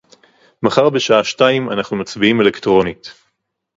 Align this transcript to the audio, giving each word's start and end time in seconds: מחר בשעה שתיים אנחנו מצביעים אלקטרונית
מחר 0.63 0.89
בשעה 0.89 1.23
שתיים 1.23 1.69
אנחנו 1.71 1.97
מצביעים 1.97 2.41
אלקטרונית 2.41 3.13